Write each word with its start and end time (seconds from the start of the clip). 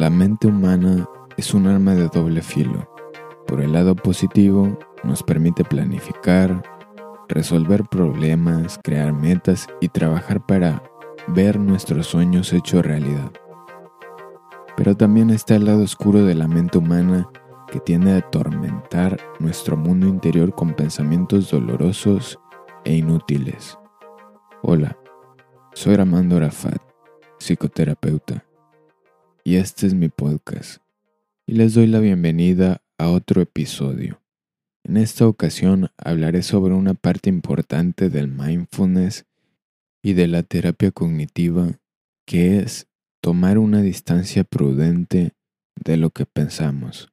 La 0.00 0.08
mente 0.08 0.46
humana 0.46 1.06
es 1.36 1.52
un 1.52 1.66
arma 1.66 1.94
de 1.94 2.08
doble 2.08 2.40
filo. 2.40 2.90
Por 3.46 3.60
el 3.60 3.74
lado 3.74 3.94
positivo, 3.94 4.78
nos 5.04 5.22
permite 5.22 5.62
planificar, 5.62 6.62
resolver 7.28 7.84
problemas, 7.84 8.80
crear 8.82 9.12
metas 9.12 9.66
y 9.78 9.88
trabajar 9.88 10.46
para 10.46 10.82
ver 11.28 11.60
nuestros 11.60 12.06
sueños 12.06 12.50
hechos 12.54 12.82
realidad. 12.82 13.30
Pero 14.74 14.96
también 14.96 15.28
está 15.28 15.56
el 15.56 15.66
lado 15.66 15.82
oscuro 15.82 16.24
de 16.24 16.34
la 16.34 16.48
mente 16.48 16.78
humana 16.78 17.28
que 17.70 17.78
tiende 17.78 18.14
a 18.14 18.26
atormentar 18.26 19.18
nuestro 19.38 19.76
mundo 19.76 20.06
interior 20.06 20.54
con 20.54 20.72
pensamientos 20.72 21.50
dolorosos 21.50 22.40
e 22.86 22.94
inútiles. 22.94 23.76
Hola, 24.62 24.96
soy 25.74 25.92
Armando 25.92 26.38
Arafat, 26.38 26.80
psicoterapeuta, 27.38 28.46
y 29.44 29.56
este 29.56 29.86
es 29.86 29.94
mi 29.94 30.08
podcast, 30.08 30.82
y 31.46 31.54
les 31.54 31.74
doy 31.74 31.86
la 31.86 32.00
bienvenida 32.00 32.82
a 32.98 33.08
otro 33.08 33.40
episodio. 33.40 34.20
En 34.84 34.96
esta 34.96 35.26
ocasión 35.26 35.90
hablaré 35.96 36.42
sobre 36.42 36.74
una 36.74 36.94
parte 36.94 37.28
importante 37.30 38.10
del 38.10 38.28
mindfulness 38.28 39.26
y 40.02 40.14
de 40.14 40.26
la 40.26 40.42
terapia 40.42 40.90
cognitiva, 40.90 41.78
que 42.26 42.58
es 42.58 42.88
tomar 43.22 43.58
una 43.58 43.82
distancia 43.82 44.44
prudente 44.44 45.32
de 45.76 45.96
lo 45.96 46.10
que 46.10 46.26
pensamos, 46.26 47.12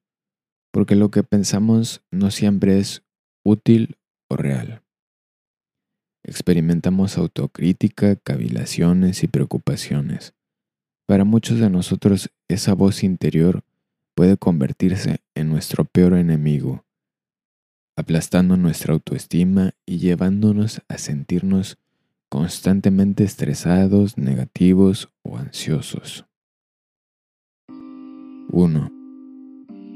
porque 0.72 0.96
lo 0.96 1.12
que 1.12 1.24
pensamos 1.24 2.02
no 2.12 2.32
siempre 2.32 2.80
es 2.80 3.04
útil 3.44 3.98
o 4.30 4.36
real. 4.38 4.84
Experimentamos 6.24 7.18
autocrítica, 7.18 8.18
cavilaciones 8.18 9.24
y 9.24 9.28
preocupaciones. 9.28 10.37
Para 11.08 11.24
muchos 11.24 11.60
de 11.60 11.70
nosotros 11.70 12.30
esa 12.50 12.74
voz 12.74 13.02
interior 13.02 13.64
puede 14.14 14.36
convertirse 14.36 15.22
en 15.36 15.48
nuestro 15.48 15.86
peor 15.86 16.16
enemigo, 16.16 16.84
aplastando 17.96 18.58
nuestra 18.58 18.94
autoestima 18.94 19.72
y 19.86 20.00
llevándonos 20.00 20.82
a 20.90 20.98
sentirnos 20.98 21.78
constantemente 22.28 23.24
estresados, 23.24 24.18
negativos 24.18 25.10
o 25.24 25.38
ansiosos. 25.38 26.26
1. 27.70 28.92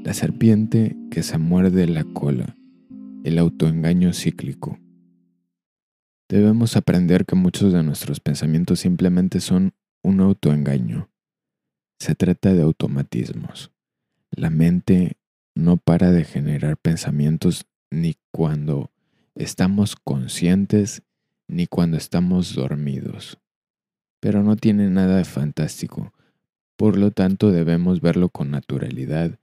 La 0.04 0.14
serpiente 0.14 0.96
que 1.10 1.22
se 1.22 1.36
muerde 1.36 1.86
la 1.88 2.04
cola, 2.04 2.56
el 3.22 3.38
autoengaño 3.38 4.14
cíclico. 4.14 4.78
Debemos 6.30 6.74
aprender 6.74 7.26
que 7.26 7.34
muchos 7.34 7.74
de 7.74 7.82
nuestros 7.82 8.20
pensamientos 8.20 8.80
simplemente 8.80 9.40
son 9.40 9.74
un 10.02 10.20
autoengaño. 10.20 11.08
Se 11.98 12.14
trata 12.14 12.52
de 12.52 12.62
automatismos. 12.62 13.72
La 14.30 14.50
mente 14.50 15.16
no 15.54 15.76
para 15.76 16.10
de 16.10 16.24
generar 16.24 16.76
pensamientos 16.76 17.66
ni 17.90 18.16
cuando 18.30 18.90
estamos 19.34 19.96
conscientes 19.96 21.02
ni 21.46 21.66
cuando 21.66 21.96
estamos 21.96 22.54
dormidos. 22.54 23.38
Pero 24.20 24.42
no 24.42 24.56
tiene 24.56 24.88
nada 24.88 25.18
de 25.18 25.24
fantástico, 25.24 26.12
por 26.76 26.96
lo 26.96 27.10
tanto 27.10 27.50
debemos 27.50 28.00
verlo 28.00 28.28
con 28.30 28.50
naturalidad 28.50 29.38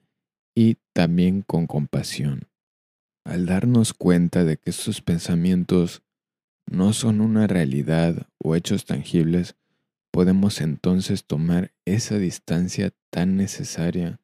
y 0.55 0.77
también 0.93 1.41
con 1.41 1.67
compasión. 1.67 2.47
Al 3.23 3.45
darnos 3.45 3.93
cuenta 3.93 4.43
de 4.43 4.57
que 4.57 4.71
estos 4.71 5.01
pensamientos 5.01 6.01
no 6.65 6.93
son 6.93 7.21
una 7.21 7.47
realidad 7.47 8.27
o 8.39 8.55
hechos 8.55 8.85
tangibles, 8.85 9.55
podemos 10.11 10.61
entonces 10.61 11.25
tomar 11.25 11.71
esa 11.85 12.17
distancia 12.17 12.91
tan 13.09 13.37
necesaria 13.37 14.19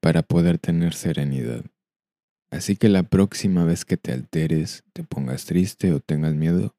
para 0.00 0.22
poder 0.22 0.58
tener 0.58 0.94
serenidad. 0.94 1.64
Así 2.50 2.76
que 2.76 2.88
la 2.88 3.02
próxima 3.02 3.64
vez 3.64 3.84
que 3.84 3.96
te 3.96 4.12
alteres, 4.12 4.84
te 4.92 5.04
pongas 5.04 5.44
triste 5.44 5.92
o 5.92 6.00
tengas 6.00 6.34
miedo, 6.34 6.74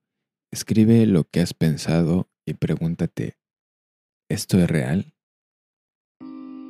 escribe 0.51 1.05
lo 1.05 1.25
que 1.25 1.41
has 1.41 1.53
pensado 1.53 2.29
y 2.45 2.53
pregúntate, 2.53 3.37
¿esto 4.29 4.57
es 4.57 4.67
real? 4.69 5.13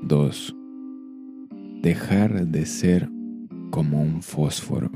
2. 0.01 0.55
Dejar 1.81 2.47
de 2.47 2.65
ser 2.65 3.09
como 3.71 4.01
un 4.01 4.21
fósforo. 4.21 4.91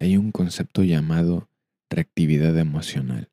Hay 0.00 0.18
un 0.18 0.32
concepto 0.32 0.82
llamado 0.82 1.48
reactividad 1.88 2.58
emocional 2.58 3.30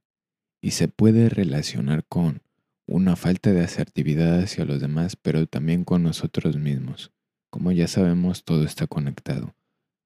y 0.61 0.71
se 0.71 0.87
puede 0.87 1.29
relacionar 1.29 2.05
con 2.05 2.41
una 2.87 3.15
falta 3.15 3.51
de 3.51 3.63
asertividad 3.63 4.39
hacia 4.39 4.65
los 4.65 4.79
demás, 4.79 5.15
pero 5.15 5.47
también 5.47 5.83
con 5.83 6.03
nosotros 6.03 6.57
mismos. 6.57 7.11
Como 7.49 7.71
ya 7.71 7.87
sabemos, 7.87 8.43
todo 8.43 8.63
está 8.63 8.87
conectado. 8.87 9.55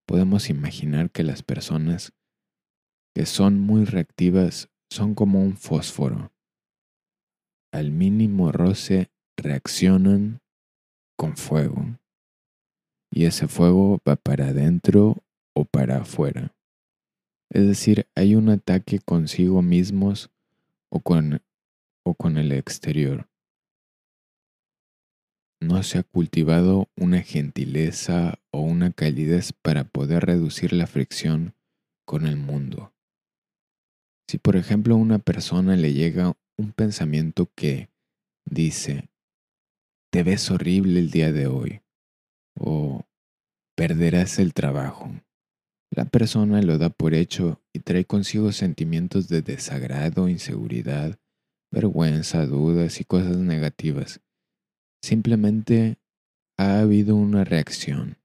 Podemos 0.08 0.50
imaginar 0.50 1.12
que 1.12 1.24
las 1.24 1.44
personas 1.44 2.14
que 3.14 3.26
son 3.26 3.60
muy 3.60 3.86
reactivas 3.86 4.70
son 4.90 5.16
como 5.16 5.42
un 5.42 5.58
fósforo. 5.58 6.32
Al 7.72 7.92
mínimo 7.92 8.52
roce 8.52 9.10
reaccionan 9.38 10.40
con 11.18 11.38
fuego. 11.38 11.98
Y 13.12 13.26
ese 13.26 13.48
fuego 13.48 14.00
va 14.08 14.16
para 14.16 14.50
adentro 14.50 15.24
o 15.54 15.66
para 15.66 15.98
afuera. 15.98 16.56
Es 17.50 17.66
decir, 17.66 18.08
hay 18.16 18.36
un 18.36 18.50
ataque 18.50 19.00
consigo 19.00 19.62
mismos 19.62 20.30
o 20.96 21.02
con 21.02 21.42
o 22.06 22.16
con 22.16 22.38
el 22.38 22.54
exterior. 22.54 23.28
No 25.62 25.84
se 25.84 25.98
ha 25.98 26.04
cultivado 26.04 26.90
una 26.96 27.22
gentileza 27.22 28.40
o 28.52 28.62
una 28.62 28.92
calidez 28.92 29.52
para 29.52 29.84
poder 29.84 30.26
reducir 30.26 30.72
la 30.72 30.88
fricción 30.88 31.54
con 32.06 32.26
el 32.26 32.38
mundo. 32.38 32.94
Si 34.30 34.38
por 34.38 34.56
ejemplo 34.56 34.96
a 34.96 34.98
una 34.98 35.20
persona 35.20 35.76
le 35.76 35.92
llega 35.92 36.38
un 36.58 36.72
pensamiento 36.72 37.52
que 37.56 37.90
dice, 38.46 39.10
te 40.14 40.24
ves 40.24 40.50
horrible 40.50 41.00
el 41.02 41.12
día 41.12 41.34
de 41.34 41.48
hoy 41.48 41.82
o 42.58 43.04
perderás 43.76 44.40
el 44.40 44.54
trabajo, 44.54 45.12
la 45.96 46.06
persona 46.06 46.62
lo 46.62 46.78
da 46.78 46.90
por 46.90 47.14
hecho 47.14 47.62
y 47.74 47.80
trae 47.80 48.04
consigo 48.06 48.52
sentimientos 48.52 49.30
de 49.30 49.42
desagrado, 49.42 50.28
inseguridad, 50.28 51.18
vergüenza, 51.72 52.46
dudas 52.46 53.00
y 53.00 53.06
cosas 53.06 53.38
negativas. 53.38 54.22
Simplemente 55.02 55.98
ha 56.58 56.80
habido 56.80 57.16
una 57.16 57.46
reacción, 57.46 58.18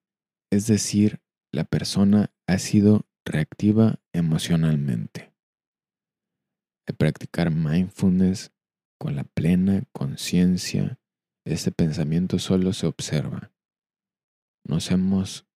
es 0.51 0.67
decir, 0.67 1.21
la 1.53 1.65
persona 1.65 2.33
ha 2.49 2.59
sido 2.59 3.07
reactiva 3.25 4.01
emocionalmente. 4.13 5.33
Al 6.89 6.97
practicar 6.97 7.53
mindfulness 7.53 8.53
con 8.99 9.15
la 9.15 9.25
plena 9.25 9.85
conciencia, 9.93 10.99
este 11.45 11.71
pensamiento 11.71 12.39
solo 12.41 12.73
se 12.73 12.87
observa. 12.87 13.53
Nos 14.65 14.91
hemos 14.91 15.50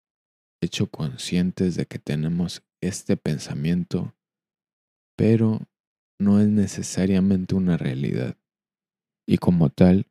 hecho 0.65 0.89
conscientes 0.89 1.77
de 1.77 1.87
que 1.87 1.99
tenemos 1.99 2.63
este 2.81 3.17
pensamiento, 3.17 4.15
pero 5.17 5.61
no 6.19 6.41
es 6.41 6.49
necesariamente 6.49 7.55
una 7.55 7.77
realidad. 7.77 8.37
Y 9.27 9.39
como 9.39 9.71
tal, 9.71 10.07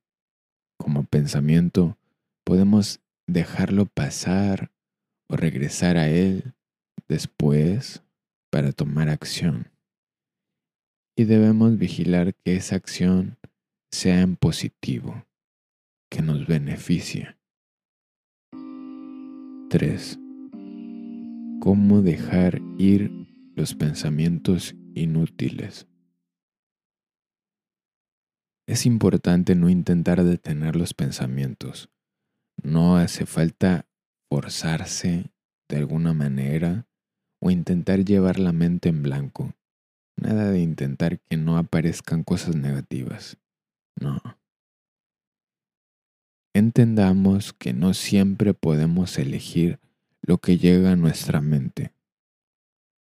como 0.77 1.03
pensamiento, 1.03 1.97
podemos 2.45 2.99
dejarlo 3.27 3.85
pasar 3.85 4.71
o 5.29 5.35
regresar 5.35 5.97
a 5.97 6.09
él 6.09 6.53
después 7.07 8.03
para 8.51 8.71
tomar 8.71 9.09
acción. 9.09 9.71
Y 11.15 11.25
debemos 11.25 11.77
vigilar 11.77 12.33
que 12.33 12.55
esa 12.55 12.75
acción 12.75 13.37
sea 13.91 14.21
en 14.21 14.35
positivo, 14.35 15.25
que 16.09 16.21
nos 16.21 16.47
beneficie. 16.47 17.35
3. 19.69 20.22
¿Cómo 21.63 22.01
dejar 22.01 22.61
ir 22.77 23.09
los 23.55 23.73
pensamientos 23.73 24.75
inútiles? 24.95 25.87
Es 28.67 28.85
importante 28.85 29.55
no 29.55 29.69
intentar 29.69 30.25
detener 30.25 30.75
los 30.75 30.93
pensamientos. 30.93 31.89
No 32.61 32.97
hace 32.97 33.25
falta 33.25 33.87
forzarse 34.29 35.31
de 35.69 35.77
alguna 35.77 36.13
manera 36.13 36.85
o 37.39 37.49
intentar 37.49 38.03
llevar 38.03 38.39
la 38.39 38.51
mente 38.51 38.89
en 38.89 39.01
blanco. 39.01 39.53
Nada 40.17 40.51
de 40.51 40.59
intentar 40.59 41.21
que 41.21 41.37
no 41.37 41.57
aparezcan 41.57 42.25
cosas 42.25 42.57
negativas. 42.57 43.37
No. 43.97 44.21
Entendamos 46.53 47.53
que 47.53 47.71
no 47.71 47.93
siempre 47.93 48.53
podemos 48.53 49.17
elegir 49.17 49.79
lo 50.25 50.37
que 50.37 50.57
llega 50.57 50.93
a 50.93 50.95
nuestra 50.95 51.41
mente, 51.41 51.93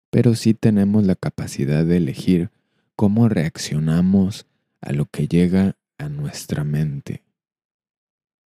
pero 0.09 0.35
sí 0.35 0.53
tenemos 0.53 1.05
la 1.05 1.15
capacidad 1.15 1.85
de 1.85 1.97
elegir 1.97 2.49
cómo 2.95 3.29
reaccionamos 3.29 4.47
a 4.81 4.91
lo 4.91 5.05
que 5.05 5.27
llega 5.27 5.77
a 5.97 6.09
nuestra 6.09 6.63
mente. 6.63 7.23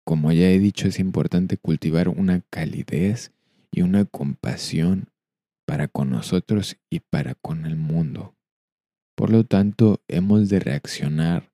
como 0.05 0.33
ya 0.33 0.51
he 0.51 0.59
dicho, 0.59 0.89
es 0.89 0.99
importante 0.99 1.57
cultivar 1.57 2.09
una 2.09 2.41
calidez 2.51 3.33
y 3.71 3.83
una 3.83 4.05
compasión 4.05 5.09
para 5.65 5.87
con 5.87 6.11
nosotros 6.11 6.77
y 6.91 7.01
para 7.01 7.35
con 7.37 7.67
el 7.67 7.77
mundo. 7.77 8.35
Por 9.17 9.31
lo 9.31 9.45
tanto, 9.45 10.03
hemos 10.09 10.49
de 10.49 10.59
reaccionar 10.59 11.53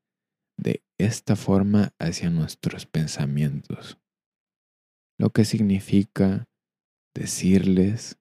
de 0.57 0.83
esta 0.97 1.37
forma 1.37 1.93
hacia 1.99 2.31
nuestros 2.31 2.87
pensamientos, 2.87 3.99
lo 5.19 5.31
que 5.31 5.45
significa 5.45 6.48
decirles 7.19 8.17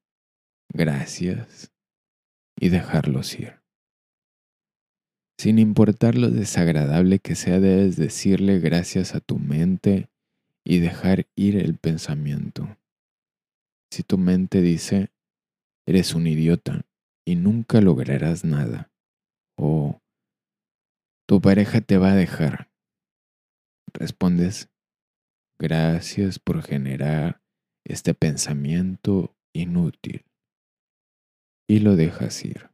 gracias 0.74 1.72
y 2.60 2.70
dejarlos 2.70 3.40
ir. 3.40 3.62
Sin 5.40 5.60
importar 5.60 6.16
lo 6.16 6.32
desagradable 6.32 7.20
que 7.20 7.36
sea, 7.36 7.60
debes 7.60 7.96
decirle 7.96 8.60
gracias 8.60 9.14
a 9.14 9.20
tu 9.20 9.38
mente 9.38 10.10
y 10.66 10.80
dejar 10.80 11.28
ir 11.36 11.58
el 11.58 11.78
pensamiento. 11.78 12.78
Si 13.92 14.02
tu 14.04 14.18
mente 14.18 14.62
dice, 14.62 15.12
eres 15.88 16.16
un 16.16 16.26
idiota 16.26 16.86
y 17.26 17.36
nunca 17.36 17.82
lograrás 17.82 18.44
nada, 18.44 18.92
o 19.58 20.02
tu 21.28 21.40
pareja 21.40 21.82
te 21.82 21.98
va 21.98 22.12
a 22.12 22.16
dejar, 22.16 22.70
respondes, 23.94 24.70
gracias 25.60 26.40
por 26.40 26.64
generar 26.64 27.42
este 27.88 28.14
pensamiento 28.14 29.36
inútil 29.54 30.26
y 31.68 31.80
lo 31.80 31.96
dejas 31.96 32.44
ir. 32.46 32.70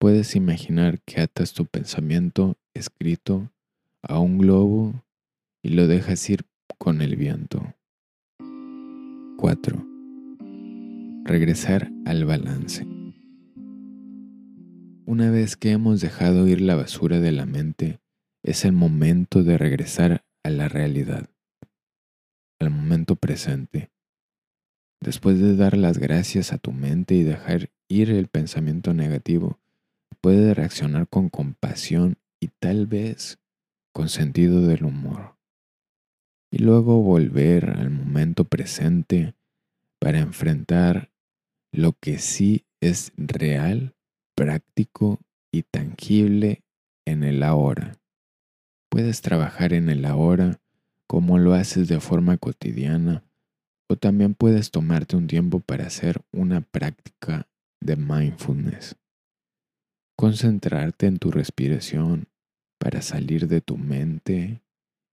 Puedes 0.00 0.36
imaginar 0.36 1.00
que 1.00 1.20
atas 1.20 1.52
tu 1.52 1.66
pensamiento 1.66 2.56
escrito 2.74 3.50
a 4.02 4.18
un 4.18 4.38
globo 4.38 5.04
y 5.62 5.70
lo 5.70 5.86
dejas 5.86 6.28
ir 6.30 6.44
con 6.78 7.02
el 7.02 7.16
viento. 7.16 7.74
4. 9.38 9.86
Regresar 11.24 11.90
al 12.04 12.24
balance. 12.24 12.86
Una 15.04 15.30
vez 15.30 15.56
que 15.56 15.70
hemos 15.70 16.00
dejado 16.00 16.46
ir 16.46 16.60
la 16.60 16.76
basura 16.76 17.18
de 17.18 17.32
la 17.32 17.46
mente, 17.46 18.00
es 18.42 18.64
el 18.64 18.72
momento 18.72 19.42
de 19.42 19.58
regresar 19.58 20.24
a 20.44 20.50
la 20.50 20.68
realidad, 20.68 21.28
al 22.60 22.70
momento 22.70 23.16
presente. 23.16 23.90
Después 25.00 25.40
de 25.40 25.56
dar 25.56 25.76
las 25.76 25.98
gracias 25.98 26.52
a 26.52 26.58
tu 26.58 26.72
mente 26.72 27.14
y 27.14 27.22
dejar 27.22 27.70
ir 27.88 28.10
el 28.10 28.28
pensamiento 28.28 28.94
negativo, 28.94 29.58
puede 30.20 30.54
reaccionar 30.54 31.08
con 31.08 31.28
compasión 31.28 32.18
y 32.40 32.48
tal 32.48 32.86
vez 32.86 33.38
con 33.92 34.08
sentido 34.08 34.66
del 34.66 34.84
humor. 34.84 35.36
Y 36.50 36.58
luego 36.58 37.02
volver 37.02 37.70
al 37.70 37.90
momento 37.90 38.44
presente 38.44 39.34
para 40.00 40.18
enfrentar 40.18 41.12
lo 41.72 41.92
que 41.92 42.18
sí 42.18 42.64
es 42.80 43.12
real, 43.16 43.94
práctico 44.34 45.20
y 45.52 45.62
tangible 45.62 46.62
en 47.06 47.24
el 47.24 47.42
ahora. 47.42 47.98
Puedes 48.90 49.20
trabajar 49.20 49.72
en 49.72 49.90
el 49.90 50.04
ahora 50.04 50.60
como 51.08 51.38
lo 51.38 51.54
haces 51.54 51.88
de 51.88 52.00
forma 52.00 52.36
cotidiana 52.36 53.24
o 53.90 53.96
también 53.96 54.34
puedes 54.34 54.70
tomarte 54.70 55.16
un 55.16 55.26
tiempo 55.26 55.60
para 55.60 55.86
hacer 55.86 56.20
una 56.32 56.60
práctica 56.60 57.48
de 57.80 57.96
mindfulness. 57.96 58.96
Concentrarte 60.16 61.06
en 61.06 61.18
tu 61.18 61.30
respiración 61.30 62.28
para 62.78 63.00
salir 63.02 63.48
de 63.48 63.60
tu 63.60 63.78
mente 63.78 64.60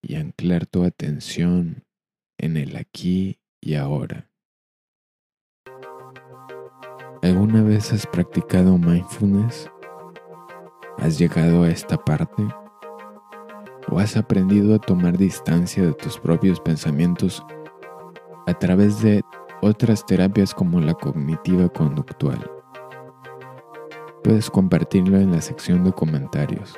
y 0.03 0.15
anclar 0.15 0.65
tu 0.65 0.83
atención 0.83 1.83
en 2.37 2.57
el 2.57 2.75
aquí 2.75 3.39
y 3.61 3.75
ahora. 3.75 4.29
¿Alguna 7.21 7.63
vez 7.63 7.93
has 7.93 8.05
practicado 8.05 8.77
mindfulness? 8.77 9.69
¿Has 10.97 11.17
llegado 11.17 11.63
a 11.63 11.69
esta 11.69 11.97
parte? 11.97 12.43
¿O 13.89 13.99
has 13.99 14.17
aprendido 14.17 14.73
a 14.75 14.79
tomar 14.79 15.17
distancia 15.17 15.83
de 15.83 15.93
tus 15.93 16.17
propios 16.17 16.59
pensamientos 16.59 17.45
a 18.47 18.53
través 18.55 19.01
de 19.01 19.23
otras 19.61 20.05
terapias 20.05 20.53
como 20.53 20.79
la 20.79 20.95
cognitiva 20.95 21.69
conductual? 21.69 22.49
Puedes 24.23 24.49
compartirlo 24.49 25.17
en 25.17 25.31
la 25.31 25.41
sección 25.41 25.83
de 25.83 25.93
comentarios. 25.93 26.73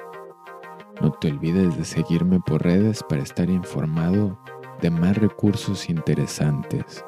No 1.02 1.12
te 1.12 1.32
olvides 1.32 1.78
de 1.78 1.86
seguirme 1.86 2.42
por 2.42 2.64
redes 2.64 3.02
para 3.08 3.24
estar 3.24 3.50
informado 3.50 4.38
de 4.82 4.90
más 4.90 5.18
recursos 5.18 5.90
interesantes. 5.90 7.06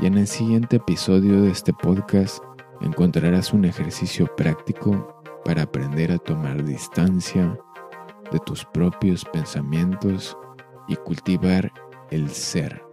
Y 0.00 0.06
en 0.06 0.16
el 0.16 0.26
siguiente 0.26 0.76
episodio 0.76 1.42
de 1.42 1.50
este 1.50 1.74
podcast 1.74 2.42
encontrarás 2.80 3.52
un 3.52 3.66
ejercicio 3.66 4.34
práctico 4.34 5.22
para 5.44 5.62
aprender 5.62 6.10
a 6.10 6.18
tomar 6.18 6.64
distancia 6.64 7.58
de 8.30 8.38
tus 8.40 8.64
propios 8.64 9.24
pensamientos 9.24 10.36
y 10.88 10.96
cultivar 10.96 11.72
el 12.10 12.30
ser. 12.30 12.89